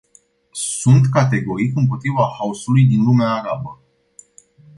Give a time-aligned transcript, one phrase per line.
[0.51, 3.79] Sunt categoric împotriva haosului din lumea arabă.